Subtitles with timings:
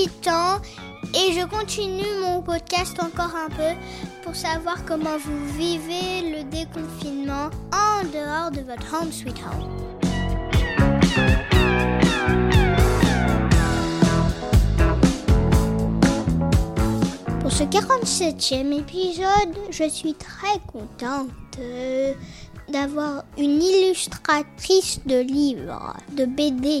[0.00, 0.60] 8 ans
[1.12, 3.78] et je continue mon podcast encore un peu
[4.22, 9.68] pour savoir comment vous vivez le déconfinement en dehors de votre home sweet home.
[17.40, 21.28] Pour ce 47e épisode, je suis très contente
[21.58, 22.14] euh,
[22.70, 26.80] d'avoir une illustratrice de livres, de BD.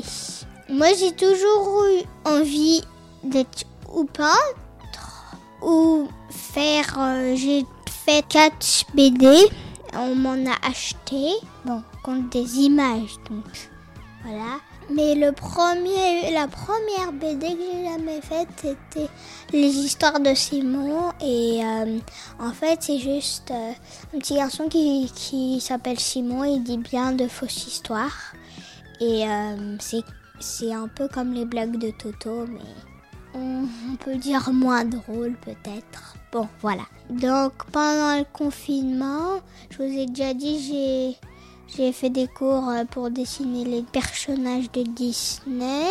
[0.70, 2.82] Moi, j'ai toujours eu envie
[3.24, 6.96] d'être ou peintre ou faire.
[6.98, 9.26] Euh, j'ai fait 4 BD.
[9.94, 11.32] On m'en a acheté.
[11.64, 13.44] Bon, compte des images, donc
[14.24, 14.58] voilà.
[14.92, 19.08] Mais le premier, la première BD que j'ai jamais faite, c'était
[19.52, 21.12] les histoires de Simon.
[21.20, 21.98] Et euh,
[22.40, 23.72] en fait, c'est juste euh,
[24.14, 26.44] un petit garçon qui, qui s'appelle Simon.
[26.44, 28.34] Il dit bien de fausses histoires.
[29.00, 29.24] Et
[29.78, 30.04] c'est
[30.40, 32.60] c'est un peu comme les blagues de Toto, mais
[33.34, 36.14] on, peut dire moins drôle peut-être.
[36.32, 36.82] Bon, voilà.
[37.08, 41.16] Donc pendant le confinement, je vous ai déjà dit,
[41.76, 45.88] j'ai fait des cours euh, pour dessiner les personnages de Disney.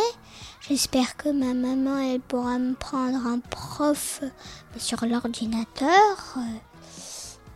[0.67, 4.30] J'espère que ma maman, elle pourra me prendre un prof euh,
[4.78, 6.38] sur l'ordinateur.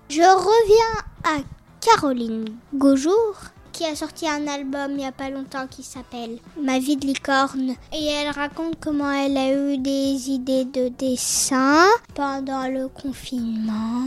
[0.09, 1.41] Je reviens à
[1.81, 3.35] Caroline Gaujour
[3.73, 7.07] qui a sorti un album il n'y a pas longtemps qui s'appelle Ma vie de
[7.07, 7.75] licorne.
[7.91, 14.05] Et elle raconte comment elle a eu des idées de dessin pendant le confinement.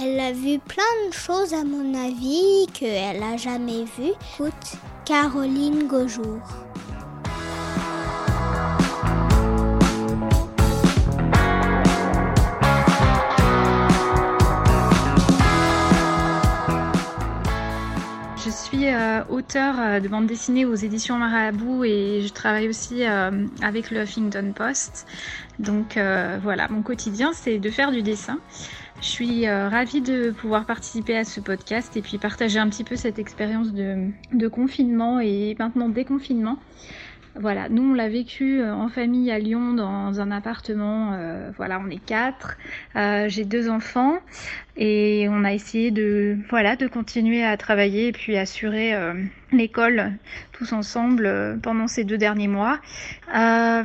[0.00, 4.14] Elle a vu plein de choses à mon avis qu'elle n'a jamais vues.
[4.34, 6.40] Écoute, Caroline Gaujour.
[19.10, 23.90] Euh, auteur euh, de bande dessinée aux éditions Marabout et je travaille aussi euh, avec
[23.90, 25.06] le Huffington Post.
[25.58, 25.98] Donc
[26.42, 28.38] voilà, mon quotidien c'est de faire du dessin.
[29.02, 32.96] Je suis ravie de pouvoir participer à ce podcast et puis partager un petit peu
[32.96, 36.58] cette expérience de, de confinement et maintenant déconfinement.
[37.36, 41.12] Voilà, nous on l'a vécu euh, en famille à Lyon dans un appartement.
[41.12, 42.58] Euh, voilà, on est quatre.
[42.96, 44.18] Euh, j'ai deux enfants
[44.76, 48.94] et on a essayé de voilà de continuer à travailler et puis assurer
[49.52, 50.12] l'école
[50.52, 52.78] tous ensemble pendant ces deux derniers mois.
[53.30, 53.84] ça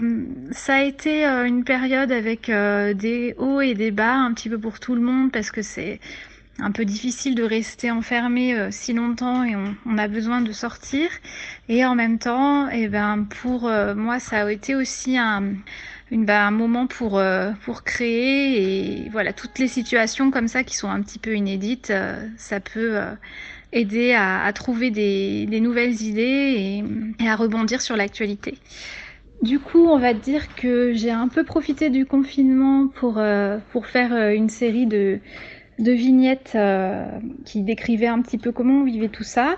[0.73, 4.95] a été une période avec des hauts et des bas un petit peu pour tout
[4.95, 5.99] le monde parce que c'est
[6.59, 11.09] un peu difficile de rester enfermé euh, si longtemps et on, a besoin de sortir.
[11.67, 15.55] Et en même temps, et eh ben pour euh, moi, ça a été aussi un,
[16.11, 20.63] une, ben, un moment pour euh, pour créer et voilà toutes les situations comme ça
[20.63, 21.91] qui sont un petit peu inédites,
[22.37, 22.99] ça peut
[23.73, 28.57] aider à, trouver des, des, nouvelles idées et, et à rebondir sur l'actualité.
[29.41, 33.21] Du coup, on va dire que j'ai un peu profité du confinement pour,
[33.71, 35.19] pour faire une série de,
[35.79, 37.05] de vignettes euh,
[37.43, 39.55] qui décrivaient un petit peu comment on vivait tout ça.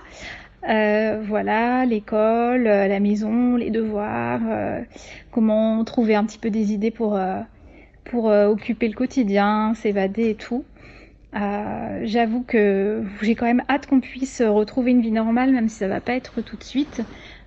[0.68, 4.42] Euh, voilà, l'école, euh, la maison, les devoirs,
[5.32, 7.20] comment trouver un petit peu des idées pour,
[8.14, 10.64] occuper le quotidien, s'évader et tout.
[11.34, 15.88] J'avoue que j'ai quand même hâte qu'on puisse retrouver une vie normale, même si ça
[15.88, 17.02] va pas être tout de suite,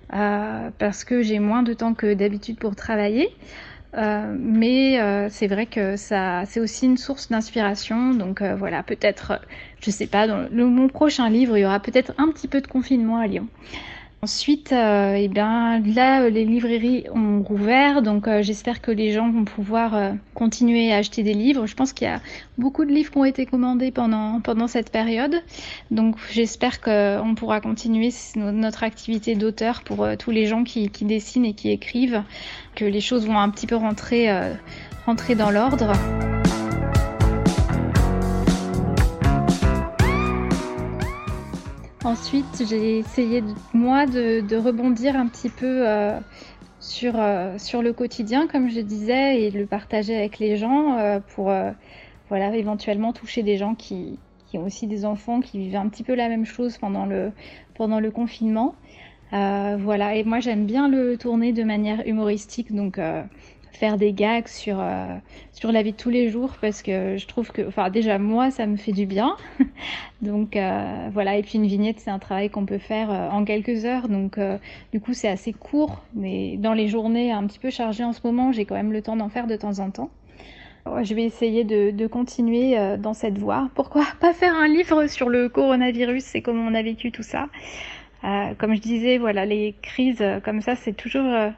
[0.09, 3.29] parce que j'ai moins de temps que d'habitude pour travailler.
[3.97, 8.13] Euh, mais euh, c'est vrai que ça, c'est aussi une source d'inspiration.
[8.13, 9.39] Donc euh, voilà, peut-être,
[9.81, 12.67] je sais pas, dans mon prochain livre, il y aura peut-être un petit peu de
[12.67, 13.47] confinement à Lyon.
[14.23, 19.31] Ensuite, euh, eh bien, là, les librairies ont rouvert, donc euh, j'espère que les gens
[19.31, 21.65] vont pouvoir euh, continuer à acheter des livres.
[21.65, 22.21] Je pense qu'il y a
[22.59, 25.41] beaucoup de livres qui ont été commandés pendant, pendant cette période,
[25.89, 31.45] donc j'espère qu'on pourra continuer notre activité d'auteur pour tous les gens qui, qui, dessinent
[31.45, 32.21] et qui écrivent,
[32.75, 34.29] que les choses vont un petit peu rentrer,
[35.07, 35.93] rentrer dans l'ordre.
[42.03, 43.43] Ensuite, j'ai essayé,
[43.73, 46.19] moi, de, rebondir un petit peu euh,
[46.79, 51.19] sur, euh, sur le quotidien, comme je disais, et le partager avec les gens euh,
[51.19, 51.53] pour
[52.29, 54.17] voilà, éventuellement toucher des gens qui,
[54.47, 57.31] qui, ont aussi des enfants qui vivaient un petit peu la même chose pendant le,
[57.75, 58.73] pendant le confinement.
[59.31, 62.99] voilà, et moi j'aime bien le tourner de manière humoristique, donc
[63.71, 65.15] faire des gags sur, euh,
[65.53, 68.51] sur la vie de tous les jours parce que je trouve que, enfin, déjà, moi,
[68.51, 69.35] ça me fait du bien.
[70.21, 71.37] donc, euh, voilà.
[71.37, 74.07] Et puis, une vignette, c'est un travail qu'on peut faire euh, en quelques heures.
[74.07, 74.39] Donc,
[74.91, 76.03] du coup, c'est assez court.
[76.13, 79.01] Mais dans les journées un petit peu chargées en ce moment, j'ai quand même le
[79.01, 80.09] temps d'en faire de temps en temps.
[81.03, 83.69] Je vais essayer de, de continuer dans cette voie.
[83.75, 86.35] Pourquoi pas faire un livre sur le coronavirus?
[86.35, 87.49] Et comment on a vécu tout ça
[88.57, 91.51] Comme je disais, voilà, les crises comme ça, c'est toujours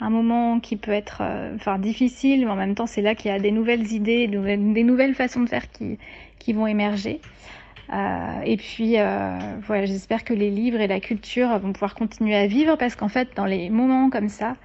[0.00, 3.34] un moment qui peut être euh, difficile, mais en même temps c'est là qu'il y
[3.34, 5.98] a des nouvelles idées, des nouvelles façons de faire qui,
[6.38, 7.20] qui vont émerger.
[7.92, 12.36] Euh, et puis euh, voilà, j'espère que les livres et la culture vont pouvoir continuer
[12.36, 14.56] à vivre parce qu'en fait dans les moments comme ça,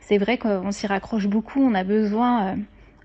[0.00, 2.56] c'est vrai qu'on s'y raccroche beaucoup, on a besoin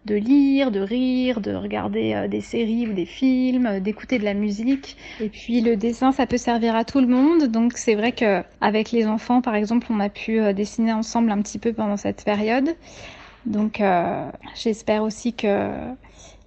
[0.05, 4.25] de lire, de rire, de regarder euh, des séries ou des films, euh, d'écouter de
[4.25, 4.97] la musique.
[5.21, 7.45] Et puis le dessin, ça peut servir à tout le monde.
[7.47, 11.31] Donc c'est vrai que avec les enfants, par exemple, on a pu euh, dessiner ensemble
[11.31, 12.75] un petit peu pendant cette période.
[13.45, 13.81] Donc
[14.55, 15.69] j'espère aussi que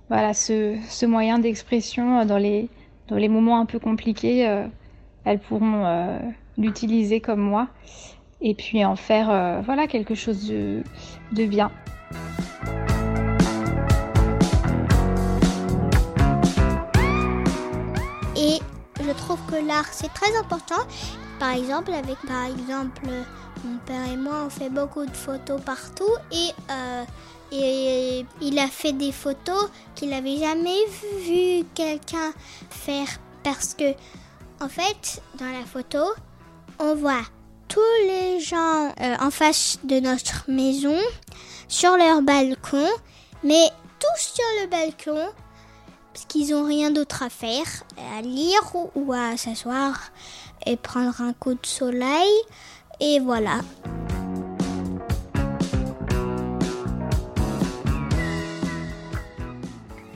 [0.09, 2.71] voilà ce, ce moyen d'expression dans les
[3.09, 4.49] dans les moments un peu compliqués,
[5.27, 5.85] elles pourront
[6.57, 7.69] l'utiliser comme moi
[8.41, 10.83] et puis en faire voilà quelque chose de,
[11.33, 11.71] de bien.
[19.05, 20.83] Je trouve que l'art c'est très important.
[21.39, 23.03] Par exemple, avec par exemple
[23.65, 27.05] mon père et moi, on fait beaucoup de photos partout et, euh,
[27.53, 30.87] et il a fait des photos qu'il n'avait jamais
[31.27, 32.33] vu quelqu'un
[32.71, 33.09] faire
[33.43, 33.95] parce que
[34.61, 35.99] en fait, dans la photo,
[36.79, 37.25] on voit
[37.69, 40.99] tous les gens euh, en face de notre maison
[41.69, 42.89] sur leur balcon,
[43.45, 43.69] mais
[43.99, 45.29] tous sur le balcon
[46.17, 47.67] parce qu'ils n'ont rien d'autre à faire,
[48.17, 48.63] à lire
[48.95, 50.01] ou à s'asseoir
[50.65, 52.33] et prendre un coup de soleil.
[53.01, 53.61] Et voilà.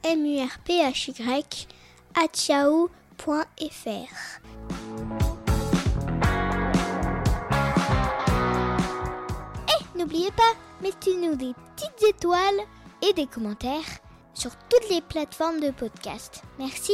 [0.03, 1.13] m u r p h y
[9.69, 12.59] Et n'oubliez pas, mettez-nous des petites étoiles
[13.01, 13.79] et des commentaires
[14.33, 16.43] sur toutes les plateformes de podcast.
[16.59, 16.93] Merci.